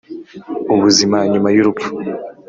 ubuzima 0.73 1.17
nyuma 1.31 1.49
y'urupfu 1.55 1.89